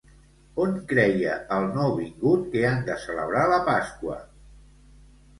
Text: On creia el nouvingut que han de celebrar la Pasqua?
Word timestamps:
On 0.61 0.71
creia 0.91 1.33
el 1.57 1.67
nouvingut 1.75 2.47
que 2.55 2.63
han 2.69 2.81
de 2.87 2.95
celebrar 3.03 3.43
la 3.51 3.59
Pasqua? 3.69 4.17